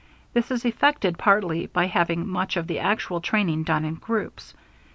[0.33, 4.55] This is effected partly by having much of the actual training done in groups.